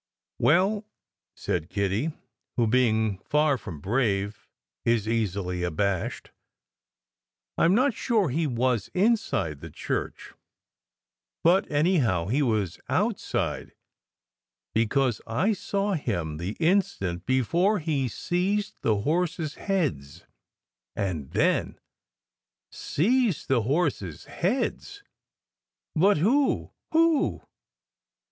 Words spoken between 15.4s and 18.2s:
saw him the instant before he